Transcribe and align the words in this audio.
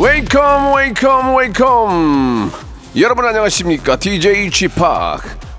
Welcome 0.00 0.74
welcome 0.76 1.36
welcome 1.36 2.50
여러분 2.96 3.22
안녕하십니까 3.26 3.96
DJ 3.96 4.48
p 4.48 4.66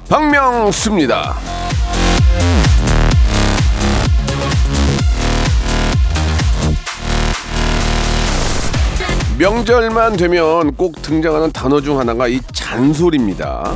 박명수입니다 0.10 1.36
명절만 9.38 10.18
되면 10.18 10.76
꼭 10.76 11.00
등장하는 11.04 11.52
단어 11.52 11.80
중 11.80 12.00
하나가 12.00 12.28
이 12.28 12.40
잔소리입니다. 12.52 13.76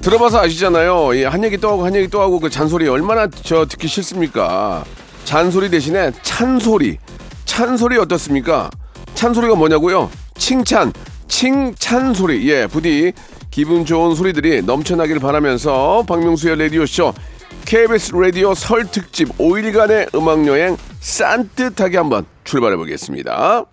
들어봐서 0.00 0.40
아시잖아요. 0.40 1.14
이한 1.14 1.44
얘기 1.44 1.56
또 1.56 1.70
하고 1.70 1.84
한 1.84 1.94
얘기 1.94 2.08
또 2.08 2.20
하고 2.20 2.40
그 2.40 2.50
잔소리 2.50 2.88
얼마나 2.88 3.28
저 3.28 3.66
듣기 3.66 3.86
싫습니까? 3.86 4.84
잔소리 5.28 5.68
대신에 5.68 6.10
찬소리. 6.22 6.96
찬소리 7.44 7.98
어떻습니까? 7.98 8.70
찬소리가 9.12 9.56
뭐냐고요? 9.56 10.10
칭찬. 10.38 10.90
칭찬 11.26 12.14
소리. 12.14 12.48
예, 12.48 12.66
부디 12.66 13.12
기분 13.50 13.84
좋은 13.84 14.14
소리들이 14.14 14.62
넘쳐나길 14.62 15.18
바라면서 15.18 16.02
박명수의 16.08 16.58
라디오쇼 16.58 17.12
KBS 17.66 18.14
라디오 18.14 18.54
설 18.54 18.90
특집 18.90 19.28
5일간의 19.36 20.14
음악 20.14 20.46
여행 20.46 20.78
산뜻하게 21.00 21.98
한번 21.98 22.24
출발해 22.44 22.78
보겠습니다. 22.78 23.66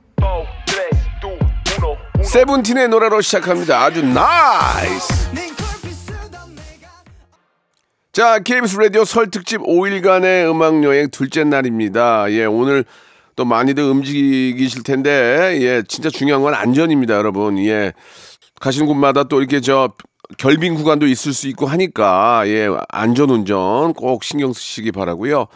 세븐틴의 2.21 2.89
노래로 2.89 3.21
시작합니다. 3.21 3.81
아주 3.81 4.03
nice. 4.03 5.44
자, 8.15 8.39
KBS 8.39 8.77
라디오 8.77 9.03
설 9.03 9.29
특집 9.29 9.59
5일간의 9.59 10.49
음악 10.49 10.81
여행 10.85 11.09
둘째 11.09 11.43
날입니다. 11.43 12.31
예, 12.31 12.45
오늘 12.45 12.85
또 13.35 13.43
많이들 13.43 13.83
움직이실 13.83 14.83
텐데, 14.83 15.59
예, 15.59 15.83
진짜 15.85 16.09
중요한 16.09 16.41
건 16.41 16.53
안전입니다, 16.53 17.13
여러분. 17.13 17.59
예, 17.65 17.91
가시는 18.61 18.87
곳마다 18.87 19.25
또 19.25 19.39
이렇게 19.39 19.59
저 19.59 19.91
결빙 20.37 20.75
구간도 20.75 21.07
있을 21.07 21.33
수 21.33 21.49
있고 21.49 21.65
하니까, 21.65 22.43
예, 22.47 22.69
안전 22.87 23.31
운전 23.31 23.91
꼭 23.93 24.23
신경 24.23 24.53
쓰시기 24.53 24.93
바라고요 24.93 25.47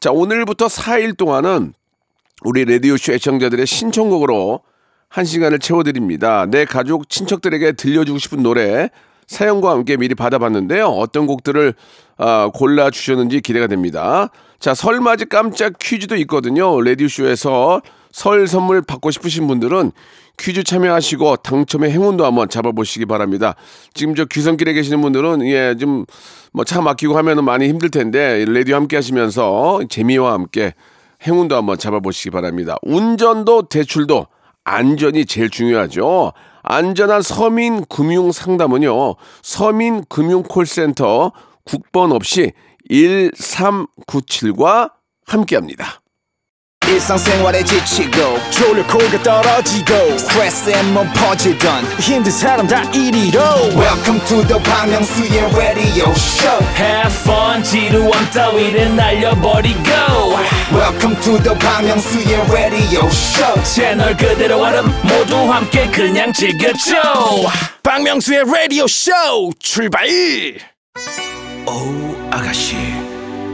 자, 0.00 0.10
오늘부터 0.10 0.68
4일 0.68 1.18
동안은 1.18 1.74
우리 2.44 2.64
라디오쇼 2.64 3.12
애청자들의 3.12 3.66
신청곡으로 3.66 4.62
한 5.10 5.26
시간을 5.26 5.58
채워드립니다. 5.58 6.46
내 6.46 6.64
가족, 6.64 7.10
친척들에게 7.10 7.72
들려주고 7.72 8.18
싶은 8.18 8.42
노래 8.42 8.88
사연과 9.26 9.70
함께 9.70 9.96
미리 9.96 10.14
받아봤는데요. 10.14 10.86
어떤 10.86 11.26
곡들을 11.26 11.74
아, 12.18 12.50
골라주셨는지 12.54 13.40
기대가 13.40 13.66
됩니다. 13.66 14.30
자, 14.58 14.74
설맞이 14.74 15.26
깜짝 15.26 15.74
퀴즈도 15.78 16.16
있거든요. 16.16 16.80
라디오쇼에서 16.80 17.82
설 18.12 18.46
선물 18.46 18.80
받고 18.82 19.10
싶으신 19.10 19.46
분들은 19.46 19.92
퀴즈 20.38 20.64
참여하시고 20.64 21.36
당첨의 21.36 21.90
행운도 21.90 22.24
한번 22.24 22.48
잡아보시기 22.48 23.04
바랍니다. 23.06 23.54
지금 23.94 24.14
저 24.14 24.24
귀성길에 24.24 24.72
계시는 24.74 25.00
분들은 25.02 25.46
예, 25.46 25.74
좀 25.78 26.06
뭐 26.52 26.64
차 26.64 26.80
막히고 26.80 27.18
하면은 27.18 27.44
많이 27.44 27.68
힘들 27.68 27.90
텐데 27.90 28.42
라디오 28.48 28.76
함께 28.76 28.96
하시면서 28.96 29.80
재미와 29.90 30.32
함께 30.32 30.72
행운도 31.26 31.54
한번 31.54 31.76
잡아보시기 31.76 32.30
바랍니다. 32.30 32.76
운전도 32.80 33.68
대출도 33.68 34.26
안전이 34.64 35.26
제일 35.26 35.50
중요하죠. 35.50 36.32
안전한 36.66 37.22
서민 37.22 37.86
금융 37.86 38.30
상담은요. 38.32 39.14
서민 39.42 40.04
금융 40.08 40.42
콜센터 40.42 41.32
국번 41.64 42.12
없이 42.12 42.52
1397과 42.90 44.92
함께 45.26 45.56
합니다. 45.56 46.02
일상생활에 46.88 47.64
지치고, 47.64 48.38
졸려 48.50 48.86
코가 48.86 49.22
떨어지고 49.22 50.16
스트레스에 50.18 50.82
몸 50.84 51.08
퍼지던, 51.12 51.84
힘든 52.00 52.30
사람 52.30 52.66
다 52.66 52.82
이리로. 52.92 53.40
welcome 53.74 54.20
to 54.26 54.46
the 54.46 54.62
Bang 54.62 54.92
Myung-soo's 54.92 55.56
radio 55.56 56.10
show 56.12 56.64
Have 56.76 57.12
fun, 57.22 57.62
지루함 57.64 58.30
따위를 58.30 58.94
날려버리고. 58.94 59.90
welcome 60.72 61.20
to 61.22 61.42
the 61.42 61.58
Bang 61.58 61.86
Myung-soo's 61.88 62.50
radio 62.52 63.06
show 63.08 63.62
채널 63.64 64.16
그대로 64.16 64.62
얼음 64.62 64.86
모두 65.02 65.36
함께 65.52 65.88
그냥 65.90 66.32
즐겨줘. 66.32 66.94
박명수의 67.82 68.44
라디오 68.46 68.86
쇼 68.86 69.10
출발. 69.58 70.06
어우 71.66 72.16
아가씨 72.30 72.76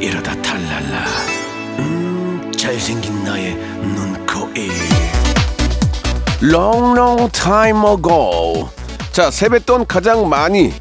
이러다 0.01 0.35
탈랄라. 0.43 1.32
음 2.63 2.69
잘생긴 2.69 3.25
나의 3.25 3.57
눈코입. 3.57 4.71
Long 6.43 6.97
long 6.97 7.33
time 7.33 7.85
ago. 7.85 8.71
자, 9.11 9.33
세뱃돈 9.33 9.87
가장 9.87 10.29
많이 10.29 10.73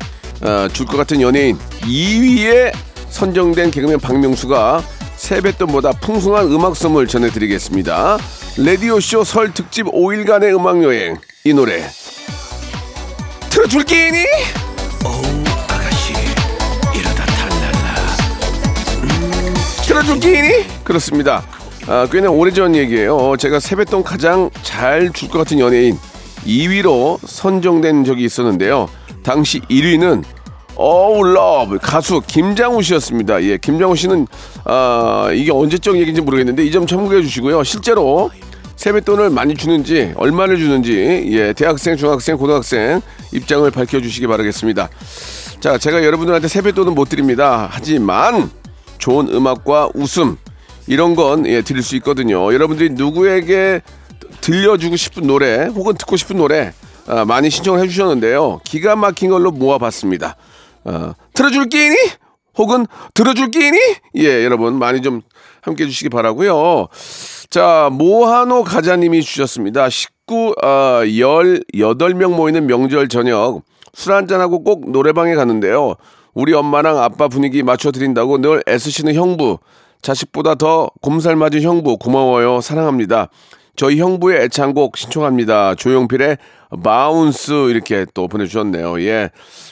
어, 0.42 0.68
줄것 0.72 0.96
같은 0.96 1.22
연예인 1.22 1.58
2위에 1.82 2.72
선정된 3.10 3.72
개그맨 3.72 4.00
박명수가 4.00 4.84
세뱃돈보다 5.16 5.94
풍성한 5.94 6.52
음악 6.52 6.76
선물 6.76 7.08
전해드리겠습니다. 7.08 8.20
라디오쇼 8.58 9.24
설 9.24 9.52
특집 9.52 9.88
5일간의 9.88 10.56
음악 10.56 10.84
여행 10.84 11.18
이 11.44 11.54
노래 11.54 11.90
틀어줄 13.50 13.84
탈랄라. 17.26 17.96
틀어줄 19.84 20.20
끼니? 20.20 20.84
그렇습니다. 20.84 21.44
아, 21.88 22.08
꽤나 22.12 22.30
오래전 22.30 22.76
얘기예요. 22.76 23.18
어, 23.18 23.38
제가 23.38 23.60
세뱃돈 23.60 24.04
가장 24.04 24.50
잘 24.64 25.12
줄 25.14 25.30
것 25.30 25.40
같은 25.40 25.60
연예인 25.60 25.98
2위로 26.46 27.20
선정된 27.26 28.04
적이 28.06 28.24
있었는데요. 28.26 28.88
당시 29.24 29.60
1위는 29.62 30.24
어우 30.76 31.24
love 31.24 31.78
가수 31.80 32.22
김장우 32.26 32.82
씨였습니다. 32.82 33.44
예, 33.44 33.58
김장우 33.58 33.96
씨는 33.96 34.26
아, 34.66 35.30
이게 35.34 35.52
언제적 35.52 35.98
얘기인지 35.98 36.22
모르겠는데 36.22 36.64
이 36.66 36.72
점 36.72 36.88
참고해 36.88 37.22
주시고요. 37.24 37.64
실제로 37.64 38.32
세뱃돈을 38.78 39.30
많이 39.30 39.54
주는지 39.56 40.14
얼마를 40.16 40.58
주는지 40.58 41.28
예, 41.32 41.54
대학생, 41.54 41.98
중학생, 41.98 42.38
고등학생 42.38 43.02
입장을 43.34 43.70
밝혀 43.72 44.02
주시기 44.02 44.26
바라겠습니다. 44.28 44.90
자, 45.60 45.78
제가 45.78 46.04
여러분들한테 46.04 46.48
세뱃돈은 46.48 46.96
못 46.96 47.10
드립니다. 47.10 47.68
하지만 47.72 48.50
좋은 48.98 49.28
음악과 49.32 49.90
웃음 49.94 50.38
이런 50.88 51.16
건 51.16 51.46
예, 51.48 51.62
드릴 51.62 51.84
수 51.84 51.96
있거든요. 51.98 52.54
여러분들이 52.54 52.90
누구에게 52.92 53.82
들려주고 54.42 54.96
싶은 54.96 55.28
노래 55.28 55.66
혹은 55.66 55.96
듣고 55.96 56.18
싶은 56.18 56.38
노래 56.38 56.74
아, 57.08 57.26
많이 57.26 57.50
신청을 57.50 57.82
해주셨는데요. 57.82 58.62
기가 58.64 58.96
막힌 58.96 59.30
걸로 59.30 59.52
모아봤습니다. 59.52 60.36
어, 60.86 61.14
틀어줄 61.34 61.70
끼니? 61.70 61.96
혹은 62.58 62.86
들어줄 63.14 63.52
끼니? 63.52 63.78
예, 64.18 64.44
여러분 64.44 64.78
많이 64.78 65.02
좀 65.02 65.22
함께 65.62 65.84
해주시기 65.84 66.10
바라고요. 66.10 66.88
자, 67.50 67.90
모하노 67.92 68.64
가자님이 68.64 69.22
주셨습니다. 69.22 69.90
식구 69.90 70.54
어, 70.64 71.02
18명 71.04 72.36
모이는 72.36 72.66
명절 72.68 73.10
저녁 73.10 73.62
술 73.94 74.14
한잔하고 74.14 74.64
꼭 74.64 74.92
노래방에 74.92 75.36
갔는데요. 75.36 75.96
우리 76.34 76.54
엄마랑 76.54 76.98
아빠 76.98 77.28
분위기 77.28 77.62
맞춰드린다고 77.62 78.38
늘 78.40 78.64
애쓰시는 78.68 79.14
형부. 79.14 79.60
자식보다 80.02 80.56
더 80.56 80.90
곰살 81.02 81.36
맞은 81.36 81.62
형부 81.62 81.98
고마워요. 81.98 82.62
사랑합니다. 82.62 83.30
저희 83.76 84.00
형부의 84.00 84.44
애창곡 84.44 84.98
신청합니다. 84.98 85.76
조용필의 85.76 86.38
Bounce 86.84 87.70
이렇게 87.70 88.06
또 88.14 88.28
보내주셨네요. 88.28 89.02
예. 89.02 89.30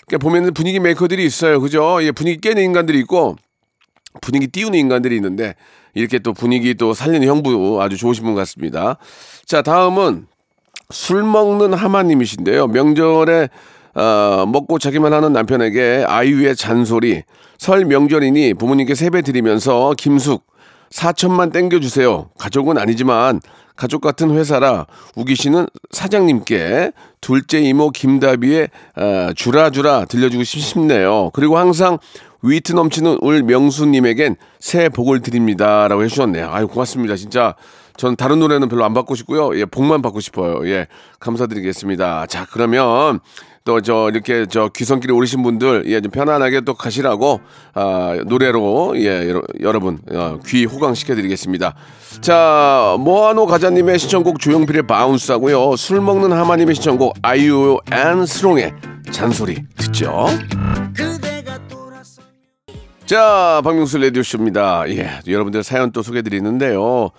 그러니까 0.08 0.18
보면은 0.22 0.54
분위기 0.54 0.80
메이커들이 0.80 1.26
있어요. 1.26 1.60
그죠? 1.60 2.00
예, 2.02 2.12
분위기 2.12 2.40
깨는 2.42 2.64
인간들이 2.64 3.00
있고 3.00 3.36
분위기 4.22 4.48
띄우는 4.48 4.78
인간들이 4.78 5.16
있는데 5.16 5.56
이렇게 5.94 6.20
또 6.20 6.34
분위기 6.34 6.76
또 6.76 6.94
살리는 6.94 7.28
형부 7.28 7.80
아주 7.81 7.98
좋으신 7.98 8.24
분 8.24 8.36
같습니다. 8.36 8.98
자, 9.46 9.62
다음은 9.62 10.28
술 10.92 11.24
먹는 11.24 11.74
하마님이신데요. 11.74 12.68
명절에 12.68 13.50
어, 13.95 14.45
먹고 14.47 14.80
자기만 14.80 15.13
하는 15.13 15.33
남편에게 15.33 16.06
아이유의 16.07 16.56
잔소리, 16.56 17.24
설 17.57 17.86
명절이니 17.86 18.56
부모님께 18.56 18.95
세배 18.95 19.21
드리면서 19.21 19.94
김숙, 19.97 20.45
4천만 20.91 21.51
땡겨주세요. 21.51 22.30
가족은 22.38 22.77
아니지만 22.77 23.41
가족 23.75 24.01
같은 24.01 24.31
회사라 24.31 24.88
우기 25.15 25.36
씨는 25.36 25.65
사장님께 25.91 26.91
둘째 27.21 27.62
이모 27.62 27.91
김다비의 27.91 28.69
아, 28.95 29.33
주라주라 29.36 30.06
들려주고 30.06 30.44
싶네요. 30.44 31.30
그리고 31.33 31.57
항상 31.57 31.97
위트 32.42 32.74
넘치는 32.74 33.19
울 33.21 33.44
명수님에겐 33.44 34.35
새해 34.59 34.89
복을 34.89 35.21
드립니다 35.21 35.88
라고 35.88 36.03
해주셨네요. 36.03 36.50
아유 36.51 36.68
고맙습니다. 36.68 37.15
진짜 37.15 37.56
전 37.95 38.15
다른 38.15 38.39
노래는 38.39 38.69
별로 38.69 38.85
안 38.85 38.94
받고 38.94 39.15
싶고요. 39.15 39.57
예, 39.59 39.65
복만 39.65 40.01
받고 40.01 40.21
싶어요. 40.21 40.65
예, 40.69 40.88
감사드리겠습니다. 41.19 42.27
자, 42.27 42.47
그러면 42.50 43.19
또 43.65 43.81
저 43.81 44.09
이렇게 44.09 44.45
저 44.50 44.69
귀성길에 44.69 45.13
오르신 45.13 45.41
분들 45.44 45.83
예, 45.88 46.01
좀 46.01 46.11
편안하게 46.11 46.61
또 46.61 46.73
가시라고 46.73 47.39
아, 47.73 48.17
노래로 48.25 48.94
예, 48.97 49.29
여러, 49.29 49.41
여러분 49.61 50.00
어, 50.11 50.39
귀 50.45 50.65
호강 50.65 50.95
시켜드리겠습니다. 50.95 51.75
자, 52.21 52.95
모아노 53.00 53.45
가자님의 53.45 54.00
신청곡 54.00 54.39
조용필의 54.39 54.88
Bounce하고요. 54.88 55.75
술 55.75 56.01
먹는 56.01 56.31
하마님의 56.33 56.75
신청곡 56.75 57.16
아이유 57.21 57.79
and 57.92 58.25
슬옹의 58.25 58.74
잔소리 59.11 59.63
듣죠. 59.77 60.27
자, 63.06 63.61
박명수 63.63 63.97
라디오쇼입니다. 63.98 64.88
예, 64.89 65.19
여러분들 65.27 65.63
사연 65.63 65.91
또 65.91 66.03
소개드리는데요. 66.03 67.09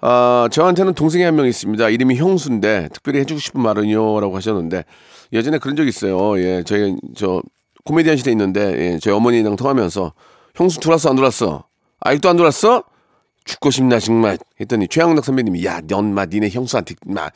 아, 0.00 0.48
저한테는 0.52 0.94
동생이 0.94 1.24
한 1.24 1.34
명 1.36 1.46
있습니다. 1.46 1.88
이름이 1.88 2.16
형수인데 2.16 2.88
특별히 2.92 3.20
해주고 3.20 3.40
싶은 3.40 3.60
말은요. 3.60 4.20
라고 4.20 4.36
하셨는데 4.36 4.84
예전에 5.32 5.58
그런 5.58 5.76
적 5.76 5.86
있어요. 5.86 6.38
예, 6.38 6.62
저희 6.64 6.96
저 7.16 7.42
코미디언 7.84 8.16
시대 8.16 8.30
있는데 8.30 8.60
예, 8.94 8.98
저희 8.98 9.14
어머니랑 9.14 9.56
통하면서 9.56 10.12
형수 10.54 10.80
들어왔어 10.80 11.10
안 11.10 11.16
들어왔어? 11.16 11.64
아직도 12.00 12.28
안 12.28 12.36
들어왔어? 12.36 12.84
죽고 13.44 13.70
싶나 13.70 14.00
정말 14.00 14.38
했더니 14.60 14.88
최양락 14.88 15.24
선배님이 15.24 15.64
야, 15.66 15.80
넌마 15.86 16.26
니네 16.26 16.48
형수한테 16.50 16.96
마 17.06 17.30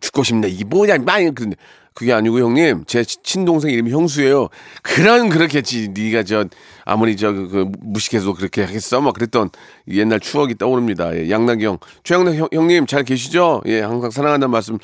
죽고 0.00 0.22
싶나 0.22 0.46
이게 0.46 0.64
뭐냐 0.64 0.98
마 0.98 1.14
그런데 1.34 1.56
그게 1.96 2.12
아니고 2.12 2.38
형님 2.40 2.84
제 2.86 3.02
친동생 3.04 3.70
이름이 3.70 3.90
형수예요. 3.90 4.48
그런 4.82 5.30
그렇겠지 5.30 5.88
네가 5.94 6.24
저 6.24 6.44
아무리 6.84 7.16
저그 7.16 7.48
그 7.48 7.68
무식해서 7.80 8.34
그렇게 8.34 8.62
하겠어 8.64 9.00
막 9.00 9.14
그랬던 9.14 9.48
옛날 9.88 10.20
추억이 10.20 10.56
떠오릅니다. 10.56 11.16
예, 11.16 11.30
양락이 11.30 11.64
형 11.64 11.78
최양락 12.04 12.34
형, 12.34 12.48
형님 12.52 12.86
잘 12.86 13.02
계시죠? 13.02 13.62
예 13.64 13.80
항상 13.80 14.10
사랑한다는 14.10 14.50
말씀 14.52 14.76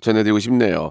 전해드리고 0.00 0.38
싶네요. 0.38 0.90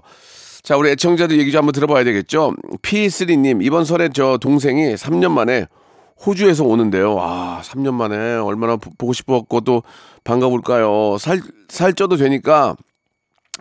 자 0.62 0.76
우리 0.76 0.90
애청자들 0.90 1.38
얘기 1.40 1.50
좀 1.50 1.60
한번 1.60 1.72
들어봐야 1.72 2.04
되겠죠. 2.04 2.52
P3님 2.82 3.64
이번 3.64 3.86
설에 3.86 4.10
저 4.12 4.36
동생이 4.36 4.94
3년 4.96 5.30
만에 5.32 5.64
호주에서 6.26 6.64
오는데요. 6.64 7.16
아, 7.18 7.62
3년 7.64 7.94
만에 7.94 8.34
얼마나 8.34 8.76
보- 8.76 8.90
보고 8.98 9.14
싶었고 9.14 9.62
또 9.62 9.82
반가울까요? 10.24 11.16
살, 11.18 11.40
살쪄도 11.70 12.18
되니까 12.18 12.76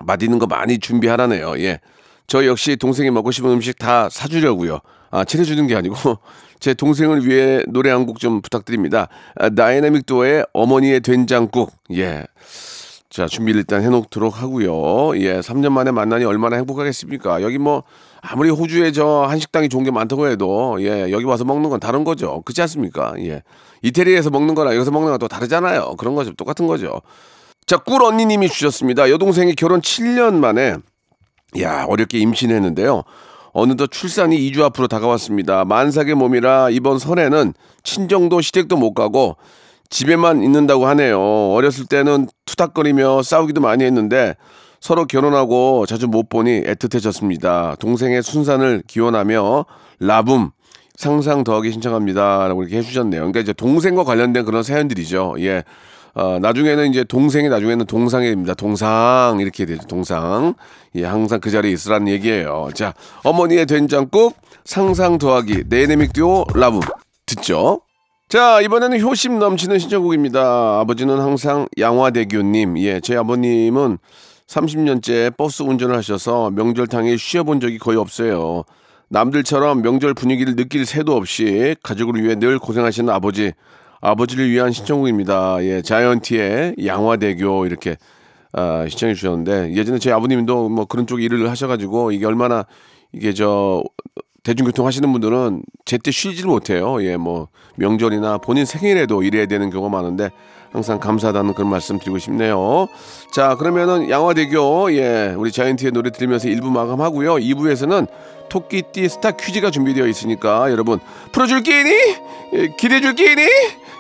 맛있는 0.02 0.40
거 0.40 0.48
많이 0.48 0.78
준비하라네요. 0.80 1.58
예. 1.60 1.80
저 2.30 2.46
역시 2.46 2.76
동생이 2.78 3.10
먹고 3.12 3.32
싶은 3.32 3.50
음식 3.50 3.78
다 3.80 4.08
사주려고요. 4.10 4.80
아, 5.12 5.26
차려주는 5.26 5.66
게 5.68 5.76
아니고 5.76 5.96
제 6.62 6.74
동생을 6.76 7.26
위해 7.26 7.64
노래 7.68 7.90
한 7.90 8.06
곡 8.06 8.20
좀 8.20 8.42
부탁드립니다. 8.42 9.08
아, 9.36 9.50
다이나믹 9.50 10.06
듀오의 10.06 10.46
어머니의 10.54 11.02
된장국. 11.02 11.72
예. 11.94 12.26
자, 13.10 13.26
준비를 13.28 13.62
일단 13.62 13.82
해놓도록 13.82 14.40
하고요. 14.40 15.20
예, 15.20 15.40
3년 15.40 15.72
만에 15.72 15.90
만나니 15.90 16.26
얼마나 16.26 16.58
행복하겠습니까? 16.58 17.42
여기 17.42 17.58
뭐 17.58 17.82
아무리 18.22 18.52
호주에 18.52 18.92
저 18.92 19.26
한식당이 19.28 19.68
좋은 19.70 19.84
게 19.84 19.90
많다고 19.90 20.28
해도 20.28 20.78
예, 20.82 21.12
여기 21.12 21.26
와서 21.26 21.44
먹는 21.44 21.72
건 21.72 21.80
다른 21.80 22.04
거죠. 22.04 22.44
그렇지 22.46 22.62
않습니까? 22.62 23.16
예. 23.20 23.42
이태리에서 23.82 24.30
먹는 24.30 24.54
거랑 24.54 24.76
여기서 24.76 24.92
먹는 24.92 25.10
건 25.10 25.18
또 25.20 25.28
다르잖아요. 25.28 25.96
그런 25.98 26.14
거죠. 26.14 26.34
똑같은 26.34 26.68
거죠. 26.68 27.02
자, 27.66 27.78
꿀 27.78 28.04
언니님이 28.04 28.48
주셨습니다. 28.50 29.10
여동생이 29.10 29.56
결혼 29.56 29.82
7년 29.82 30.36
만에 30.36 30.76
야, 31.60 31.86
어렵게 31.88 32.20
임신했는데요. 32.20 33.04
어느덧 33.52 33.92
출산이 33.92 34.38
2주 34.52 34.62
앞으로 34.62 34.88
다가왔습니다. 34.88 35.66
만삭의 35.66 36.16
몸이라 36.16 36.70
이번 36.70 37.00
설에는 37.00 37.54
친정도 37.84 38.42
시댁도 38.42 38.78
못 38.78 38.94
가고 38.94 39.38
집에만 39.90 40.44
있는다고 40.44 40.86
하네요. 40.88 41.20
어렸을 41.20 41.86
때는 41.86 42.28
투닥거리며 42.46 43.24
싸우기도 43.24 43.60
많이 43.60 43.84
했는데 43.84 44.36
서로 44.80 45.06
결혼하고 45.06 45.86
자주 45.88 46.08
못 46.08 46.30
보니 46.30 46.62
애틋해졌습니다. 46.64 47.78
동생의 47.80 48.22
순산을 48.24 48.84
기원하며 48.88 49.66
라붐 50.00 50.52
상상 50.96 51.44
더하기 51.44 51.72
신청합니다. 51.72 52.48
라고 52.48 52.62
이렇게 52.62 52.78
해주셨네요. 52.78 53.22
그러니까 53.22 53.40
이제 53.40 53.54
동생과 53.54 54.04
관련된 54.04 54.46
그런 54.46 54.64
사연들이죠. 54.64 55.36
예. 55.40 55.64
어, 56.14 56.40
나중에는 56.40 56.90
이제 56.90 57.04
동생이 57.04 57.50
나중에는 57.50 57.86
동상이 57.86 58.28
됩니다. 58.30 58.54
동상 58.54 59.38
이렇게 59.40 59.66
되죠. 59.66 59.88
동상. 59.88 60.56
예, 60.96 61.06
항상 61.06 61.40
그 61.40 61.50
자리에 61.52 61.72
있으라는 61.72 62.08
얘기예요. 62.08 62.70
자, 62.74 62.94
어머니의 63.24 63.66
된장국 63.66 64.36
상상 64.66 65.18
더하기 65.18 65.66
네네믹 65.68 66.14
듀오 66.14 66.46
라붐 66.54 66.82
듣죠. 67.26 67.82
자, 68.28 68.62
이번에는 68.62 69.02
효심 69.02 69.40
넘치는 69.40 69.80
신청곡입니다. 69.80 70.80
아버지는 70.80 71.20
항상 71.20 71.68
양화대교님. 71.80 72.78
예, 72.80 73.00
제 73.00 73.16
아버님은 73.16 73.98
30년째 74.48 75.36
버스 75.38 75.64
운전을 75.64 75.96
하셔서 75.96 76.50
명절 76.52 76.88
당일 76.88 77.18
쉬어본 77.18 77.60
적이 77.60 77.78
거의 77.78 77.98
없어요. 77.98 78.64
남들처럼 79.10 79.82
명절 79.82 80.14
분위기를 80.14 80.56
느낄 80.56 80.86
새도 80.86 81.16
없이 81.16 81.76
가족을 81.82 82.22
위해 82.24 82.36
늘 82.36 82.60
고생하시는 82.60 83.12
아버지. 83.12 83.54
아버지를 84.02 84.50
위한 84.50 84.72
신청곡입니다. 84.72 85.64
예, 85.64 85.82
자이언티의 85.82 86.76
양화대교 86.86 87.66
이렇게 87.66 87.98
아, 88.54 88.86
시청해 88.88 89.14
주셨는데 89.14 89.74
예전에 89.76 90.00
제 90.00 90.12
아버님도 90.12 90.70
뭐 90.70 90.86
그런 90.86 91.06
쪽 91.06 91.22
일을 91.22 91.50
하셔가지고 91.50 92.12
이게 92.12 92.26
얼마나 92.26 92.66
이게 93.12 93.34
저 93.34 93.84
대중교통 94.44 94.88
하시는 94.88 95.12
분들은 95.12 95.64
제때 95.86 96.12
쉬지를 96.12 96.50
못해요. 96.50 97.04
예, 97.04 97.18
뭐 97.18 97.50
명절이나 97.76 98.40
본인 98.40 98.66
생일에도 98.66 99.22
일해야 99.22 99.46
되는 99.46 99.70
경우가 99.70 99.96
많은데 99.96 100.30
항상 100.72 101.00
감사하다는 101.00 101.56
그런 101.56 101.70
말씀 101.70 102.00
드리고 102.00 102.20
싶네요. 102.20 102.88
자, 103.32 103.56
그러면은 103.56 104.10
양화대교 104.10 104.94
예, 104.94 105.34
우리 105.38 105.52
자이언티의 105.52 105.92
노래 105.92 106.12
들으면서 106.12 106.48
1부 106.48 106.66
마감하고요. 106.66 107.36
2부에서는 107.36 108.08
토끼띠 108.50 109.08
스타 109.10 109.32
퀴즈가 109.32 109.72
준비되어 109.72 110.08
있으니까 110.08 110.72
여러분 110.72 111.00
풀어줄 111.32 111.64
게니 111.64 111.92
예, 112.54 112.68
기대줄 112.78 113.16
게니 113.16 113.44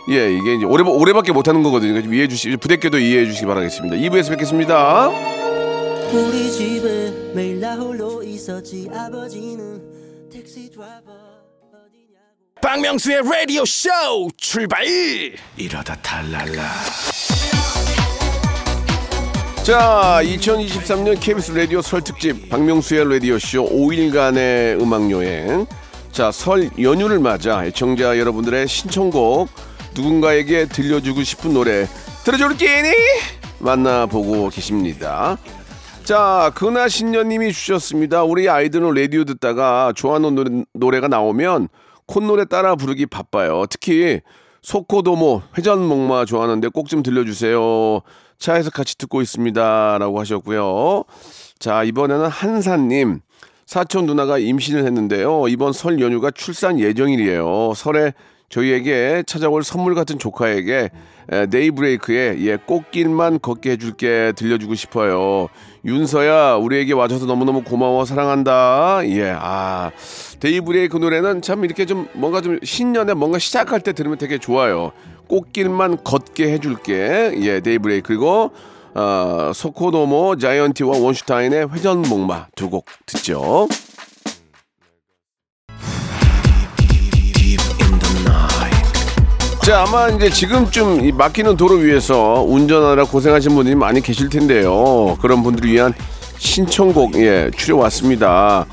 예, 0.10 0.34
이게 0.34 0.56
이제 0.56 0.66
올해 0.66 0.84
올해밖에 0.84 1.32
못 1.32 1.48
하는 1.48 1.62
거거든요. 1.62 1.92
그러니까 1.92 2.06
좀 2.08 2.14
이해해 2.14 2.28
주시 2.28 2.56
부대껴도 2.58 2.98
이해해 2.98 3.26
주시기 3.26 3.46
바라겠습니다. 3.46 3.96
2부에서 3.96 4.30
뵙겠습니다. 4.30 5.10
우리 6.12 6.52
집에 6.52 7.14
매일 7.36 7.60
나 7.60 7.76
홀로 7.76 8.24
있었지 8.24 8.90
아버지는 8.92 9.80
택시 10.32 10.72
드라이버 10.72 11.12
어디냐고 11.62 12.60
박명수의 12.62 13.22
라디오 13.24 13.64
쇼 13.66 13.90
출발 14.38 14.84
이러다 15.56 15.96
탈랄라 16.02 16.64
자, 19.64 20.20
2023년 20.24 21.20
KBS 21.20 21.52
라디오 21.52 21.84
설 21.84 22.02
특집 22.02 22.50
박명수의 22.50 23.08
라디오 23.08 23.38
쇼 23.38 23.70
5일간의 23.70 24.82
음악 24.82 25.12
여행. 25.12 25.68
자, 26.12 26.32
설 26.32 26.72
연휴를 26.82 27.20
맞아 27.20 27.64
애청자 27.64 28.18
여러분들의 28.18 28.68
신청곡 28.68 29.48
누군가에게 30.00 30.66
들려주고 30.68 31.24
싶은 31.24 31.54
노래 31.54 31.86
들어줄 32.24 32.56
게니 32.56 32.90
만나보고 33.60 34.48
계십니다. 34.50 35.38
자, 36.06 36.52
근하 36.56 36.88
신녀님이 36.88 37.52
주셨습니다. 37.52 38.24
우리 38.24 38.48
아이들은 38.50 38.94
라디오 38.94 39.26
듣다가 39.26 39.92
좋아하는 39.96 40.36
노래, 40.36 40.64
노래가 40.74 41.08
나오면 41.10 41.68
콧노래 42.08 42.46
따라 42.46 42.76
부르기 42.76 43.06
바빠요. 43.06 43.66
특히 43.70 44.22
소코도모 44.62 45.42
회전목마 45.58 46.26
좋아하는데 46.26 46.70
꼭 46.70 46.88
좀 46.88 47.04
들려주세요. 47.04 48.00
차에서 48.40 48.70
같이 48.72 48.98
듣고 48.98 49.22
있습니다. 49.22 49.98
라고 50.00 50.20
하셨고요. 50.20 51.04
자, 51.60 51.84
이번에는 51.84 52.28
한사님. 52.28 53.20
사촌 53.66 54.06
누나가 54.08 54.40
임신을 54.40 54.86
했는데요. 54.86 55.48
이번 55.50 55.74
설 55.74 56.00
연휴가 56.00 56.32
출산 56.32 56.80
예정일이에요. 56.80 57.74
설에 57.76 58.14
저희에게 58.50 59.24
찾아올 59.28 59.64
선물 59.64 59.96
같은 59.96 60.18
조카에게 60.20 60.90
에, 61.32 61.46
데이브레이크의 61.46 62.38
예, 62.40 62.56
꽃길만 62.58 63.40
걷게 63.42 63.72
해줄게 63.72 64.34
들려주고 64.36 64.74
싶어요. 64.76 65.48
윤서야, 65.86 66.56
우리에게 66.56 66.94
와줘서 66.94 67.26
너무너무 67.28 67.64
고마워, 67.64 68.04
사랑한다. 68.06 69.02
예, 69.06 69.36
아, 69.38 69.92
데이브레이크 70.40 70.98
노래는 70.98 71.42
참 71.44 71.64
이렇게 71.64 71.86
좀 71.86 72.08
뭔가 72.14 72.42
좀 72.42 72.60
신년에 72.64 73.14
뭔가 73.14 73.38
시작할 73.38 73.82
때 73.82 73.94
들으면 73.94 74.18
되게 74.18 74.40
좋아요. 74.40 74.92
꽃길만 75.28 76.04
걷게 76.04 76.52
해줄게. 76.52 77.32
예, 77.42 77.60
데이브레이크. 77.60 78.08
그리고, 78.08 78.52
어, 78.96 79.52
소코도모 79.54 80.38
자이언티와 80.38 80.98
원슈타인의 80.98 81.72
회전목마 81.72 82.48
두 82.56 82.70
곡 82.72 82.86
듣죠. 83.06 83.68
자, 89.70 89.84
아마 89.84 90.10
이제 90.10 90.32
지금쯤 90.32 91.06
이 91.06 91.12
막히는 91.12 91.56
도로 91.56 91.76
위에서 91.76 92.44
운전하느라 92.48 93.04
고생하신 93.04 93.54
분들이 93.54 93.76
많이 93.76 94.02
계실 94.02 94.28
텐데요. 94.28 95.16
그런 95.22 95.44
분들을 95.44 95.70
위한 95.70 95.94
신청곡, 96.40 97.14
예, 97.18 97.52
추려왔습니다. 97.56 98.66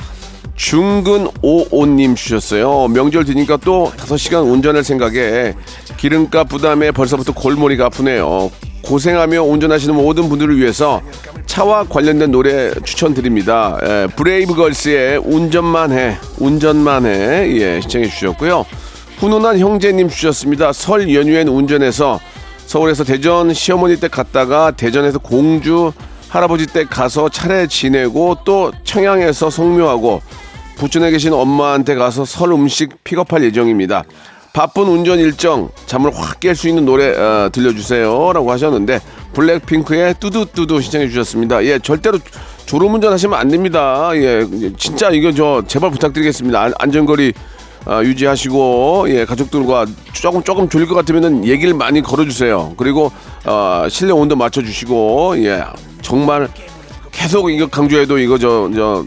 중근 0.55 1.29
오오님 1.43 2.15
주셨어요. 2.15 2.89
명절 2.89 3.27
뒤니까 3.27 3.59
또 3.59 3.93
5시간 3.95 4.51
운전할 4.51 4.85
생각에 4.85 5.53
기름값 5.99 6.49
부담에 6.49 6.93
벌써부터 6.93 7.35
골머리가 7.35 7.85
아프네요. 7.85 8.51
고생하며 8.83 9.43
운전하시는 9.43 9.95
모든 9.95 10.31
분들을 10.31 10.57
위해서 10.57 11.03
차와 11.45 11.89
관련된 11.91 12.31
노래 12.31 12.73
추천드립니다. 12.73 13.77
예, 13.85 14.09
브레이브걸스의 14.17 15.19
운전만 15.19 15.93
해, 15.93 16.17
운전만 16.39 17.05
해, 17.05 17.55
예, 17.61 17.83
시청해 17.83 18.09
주셨고요. 18.09 18.65
훈훈한 19.19 19.59
형제님 19.59 20.09
주셨습니다. 20.09 20.73
설 20.73 21.13
연휴엔 21.13 21.49
운전해서 21.49 22.21
서울에서 22.67 23.05
대전 23.05 23.55
시어머니 23.55 23.99
댁 23.99 24.11
갔다가 24.11 24.73
대전에서 24.73 25.19
공주 25.19 25.93
할아버지 26.29 26.67
댁 26.67 26.91
가서 26.91 27.29
차례 27.29 27.67
지내고 27.67 28.39
또 28.45 28.73
청양에서 28.85 29.49
성묘하고 29.49 30.21
부천에 30.77 31.11
계신 31.11 31.33
엄마한테 31.33 31.95
가서 31.95 32.25
설 32.25 32.53
음식 32.53 33.03
픽업할 33.05 33.43
예정입니다. 33.45 34.05
바쁜 34.53 34.85
운전 34.85 35.19
일정 35.19 35.71
잠을 35.87 36.11
확 36.15 36.41
깰 36.41 36.55
수 36.55 36.69
있는 36.69 36.85
노래 36.85 37.09
어, 37.17 37.49
들려주세요라고 37.53 38.51
하셨는데 38.51 39.01
블랙핑크의 39.35 40.15
뚜두뚜두 40.19 40.81
신청해 40.81 41.09
주셨습니다. 41.09 41.65
예, 41.65 41.79
절대로 41.79 42.19
졸음 42.67 42.95
운전 42.95 43.13
하시면 43.13 43.39
안 43.39 43.49
됩니다. 43.49 44.11
예, 44.15 44.47
진짜 44.79 45.11
이거 45.11 45.31
저 45.33 45.63
제발 45.67 45.91
부탁드리겠습니다. 45.91 46.61
안, 46.61 46.73
안전거리 46.79 47.33
어, 47.87 48.03
유지하시고 48.03 49.07
예, 49.11 49.25
가족들과 49.25 49.87
조금 50.13 50.43
조금 50.43 50.69
졸릴 50.69 50.89
것 50.89 50.95
같으면은 50.95 51.45
얘기를 51.47 51.73
많이 51.75 52.03
걸어주세요. 52.03 52.75
그리고 52.77 53.13
어, 53.45 53.87
실내 53.89 54.13
온도 54.13 54.35
맞춰주시고 54.37 55.45
예, 55.45 55.63
정말 56.03 56.49
계속 57.13 57.51
이거 57.51 57.67
강조해도 57.69 58.19
이거 58.19 58.39
저 58.39 58.69
저 58.75 59.05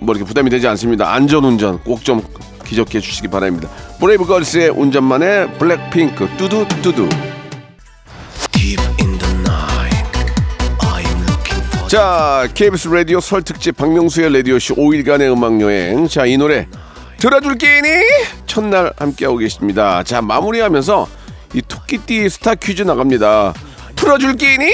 뭐 0.00 0.14
이렇게 0.14 0.26
부담이 0.28 0.50
되지 0.50 0.68
않습니다. 0.68 1.12
안전운전 1.14 1.78
꼭 1.82 2.02
좀 2.04 2.20
기적해 2.66 3.00
주시기 3.00 3.28
바랍니다. 3.28 3.68
브레이브걸스의 4.00 4.70
운전만의 4.70 5.54
블랙핑크 5.58 6.28
뚜두 6.36 6.66
뚜두. 6.82 7.08
자, 11.88 12.48
KBS 12.54 12.88
라디오 12.88 13.20
설 13.20 13.42
특집 13.42 13.76
박명수의 13.76 14.32
라디오 14.32 14.58
쇼 14.58 14.74
5일간의 14.74 15.32
음악 15.32 15.60
여행. 15.60 16.08
자, 16.08 16.26
이 16.26 16.36
노래 16.36 16.66
들어줄 17.24 17.56
게니 17.56 17.88
첫날 18.46 18.92
함께하고 18.98 19.38
계십니다. 19.38 20.02
자, 20.02 20.20
마무리하면서 20.20 21.08
이 21.54 21.62
토끼띠 21.66 22.28
스타 22.28 22.54
퀴즈 22.54 22.82
나갑니다. 22.82 23.54
풀어줄 23.96 24.36
게니? 24.36 24.70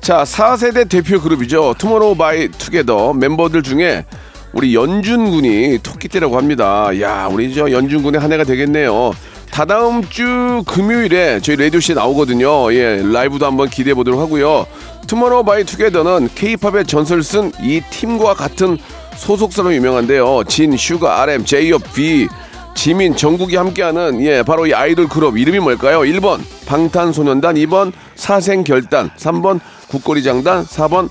자, 0.00 0.22
4세대 0.22 0.88
대표 0.88 1.20
그룹이죠. 1.20 1.74
투모로우 1.78 2.14
바이 2.14 2.46
투게더 2.46 3.14
멤버들 3.14 3.64
중에 3.64 4.04
우리 4.52 4.72
연준 4.72 5.30
군이 5.32 5.80
토끼띠라고 5.82 6.36
합니다. 6.36 6.90
야, 7.00 7.28
우리 7.28 7.52
저 7.52 7.68
연준 7.72 8.04
군의 8.04 8.20
한 8.20 8.32
해가 8.32 8.44
되겠네요. 8.44 9.12
다다음 9.50 10.08
주 10.08 10.62
금요일에 10.68 11.40
저희 11.40 11.56
라디오쇼에 11.56 11.96
나오거든요. 11.96 12.72
예, 12.72 13.02
라이브도 13.02 13.46
한번 13.46 13.68
기대해 13.68 13.94
보도록 13.94 14.20
하고요. 14.20 14.64
투모로우 15.08 15.42
바이 15.42 15.64
투게더는 15.64 16.28
케이팝의 16.36 16.86
전설 16.86 17.24
쓴 17.24 17.50
이 17.60 17.82
팀과 17.90 18.34
같은 18.34 18.78
소속사로 19.20 19.74
유명한데요. 19.74 20.44
진, 20.48 20.76
슈가, 20.76 21.22
RM, 21.22 21.44
제이홉, 21.44 21.82
V, 21.92 22.26
지민, 22.74 23.14
정국이 23.14 23.54
함께하는 23.54 24.22
예 24.22 24.42
바로 24.42 24.66
이 24.66 24.72
아이돌 24.72 25.08
그룹 25.08 25.36
이름이 25.36 25.58
뭘까요? 25.58 26.00
1번 26.00 26.40
방탄소년단, 26.66 27.56
2번 27.56 27.92
사생결단, 28.14 29.10
3번 29.10 29.60
굿거리장단, 29.88 30.64
4번 30.64 31.10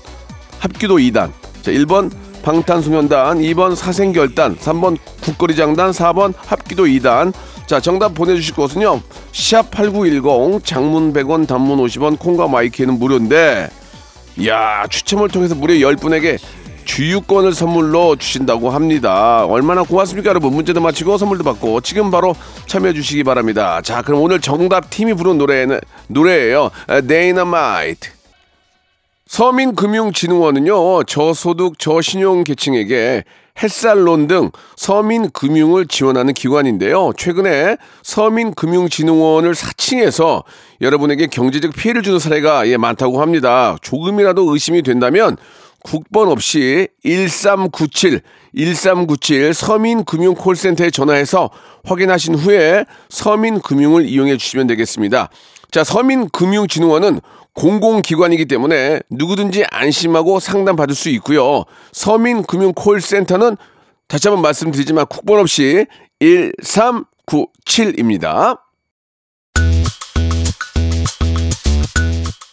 합기도 0.58 0.96
2단. 0.96 1.30
자, 1.62 1.70
1번 1.70 2.10
방탄소년단, 2.42 3.38
2번 3.38 3.76
사생결단, 3.76 4.56
3번 4.56 4.98
굿거리장단, 5.20 5.92
4번 5.92 6.34
합기도 6.36 6.86
2단. 6.86 7.32
자, 7.66 7.78
정답 7.78 8.14
보내주실 8.14 8.56
곳은요. 8.56 9.00
샵8910 9.30 10.64
장문 10.64 11.12
100원 11.12 11.46
단문 11.46 11.78
50원 11.78 12.18
콩과 12.18 12.48
마이 12.48 12.67
K는 12.67 12.98
무료인데 12.98 13.68
이야 14.36 14.86
추첨을 14.88 15.28
통해서 15.28 15.54
무려 15.54 15.74
10분에게 15.74 16.38
주유권을 16.90 17.54
선물로 17.54 18.16
주신다고 18.16 18.70
합니다. 18.70 19.46
얼마나 19.46 19.84
고맙습니까, 19.84 20.30
여러분? 20.30 20.52
문제도 20.52 20.80
맞히고 20.80 21.18
선물도 21.18 21.44
받고 21.44 21.82
지금 21.82 22.10
바로 22.10 22.34
참여해 22.66 22.94
주시기 22.94 23.22
바랍니다. 23.22 23.80
자, 23.80 24.02
그럼 24.02 24.20
오늘 24.20 24.40
정답 24.40 24.90
팀이 24.90 25.14
부른 25.14 25.38
노래는 25.38 25.78
노래예요. 26.08 26.72
데이너마이트. 27.06 28.10
서민금융진흥원은요, 29.28 31.04
저소득, 31.04 31.78
저신용 31.78 32.42
계층에게 32.42 33.22
햇살론 33.62 34.26
등 34.26 34.50
서민금융을 34.74 35.86
지원하는 35.86 36.34
기관인데요. 36.34 37.12
최근에 37.16 37.76
서민금융진흥원을 38.02 39.54
사칭해서 39.54 40.42
여러분에게 40.80 41.28
경제적 41.28 41.72
피해를 41.72 42.02
주는 42.02 42.18
사례가 42.18 42.66
예, 42.66 42.76
많다고 42.76 43.22
합니다. 43.22 43.76
조금이라도 43.80 44.52
의심이 44.52 44.82
된다면 44.82 45.36
국번 45.82 46.28
없이 46.28 46.88
1397, 47.04 48.20
1397 48.54 49.54
서민금융콜센터에 49.54 50.90
전화해서 50.90 51.50
확인하신 51.84 52.34
후에 52.34 52.84
서민금융을 53.08 54.06
이용해 54.08 54.36
주시면 54.36 54.66
되겠습니다. 54.66 55.30
자, 55.70 55.84
서민금융진흥원은 55.84 57.20
공공기관이기 57.54 58.44
때문에 58.46 59.00
누구든지 59.10 59.64
안심하고 59.70 60.40
상담받을 60.40 60.94
수 60.94 61.08
있고요. 61.10 61.64
서민금융콜센터는 61.92 63.56
다시 64.08 64.28
한번 64.28 64.42
말씀드리지만 64.42 65.06
국번 65.06 65.40
없이 65.40 65.86
1397입니다. 66.20 68.58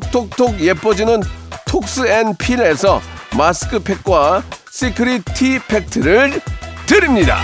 톡톡톡 0.00 0.60
예뻐지는 0.60 1.22
톡스앤필에서 1.66 3.00
마스크팩과 3.36 4.42
시크릿 4.70 5.24
티 5.34 5.58
팩트를 5.58 6.40
드립니다. 6.86 7.38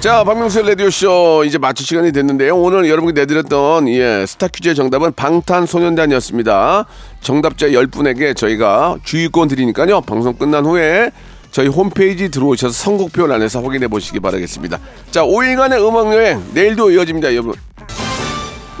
자, 0.00 0.22
박명수의 0.22 0.68
라디오쇼 0.68 1.42
이제 1.44 1.58
마칠 1.58 1.84
시간이 1.84 2.12
됐는데요. 2.12 2.56
오늘 2.56 2.88
여러분께 2.88 3.20
내드렸던 3.20 3.88
예, 3.88 4.24
스타 4.28 4.46
퀴즈의 4.46 4.76
정답은 4.76 5.12
방탄소년단이었습니다. 5.14 6.86
정답자 7.20 7.66
10분에게 7.66 8.36
저희가 8.36 8.98
주의권 9.02 9.48
드리니까요. 9.48 10.02
방송 10.02 10.34
끝난 10.34 10.64
후에 10.64 11.10
저희 11.50 11.66
홈페이지 11.66 12.28
들어오셔서 12.28 12.72
선곡표 12.72 13.32
안에서 13.32 13.60
확인해 13.60 13.88
보시기 13.88 14.20
바라겠습니다. 14.20 14.78
자, 15.10 15.22
5일간의 15.22 15.84
음악여행 15.84 16.44
내일도 16.54 16.92
이어집니다, 16.92 17.32
여러분. 17.32 17.54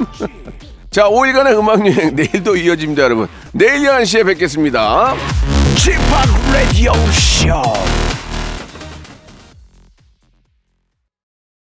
자, 0.90 1.04
5일간의 1.04 1.58
음악여행 1.58 2.16
내일도 2.16 2.56
이어집니다, 2.56 3.02
여러분. 3.02 3.28
내일 3.52 3.82
11시에 3.82 4.24
뵙겠습니다. 4.26 5.14
지팍 5.76 6.26
라디오 6.52 6.92
쇼 7.12 7.62